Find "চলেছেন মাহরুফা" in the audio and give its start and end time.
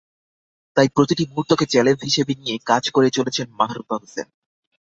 3.09-3.95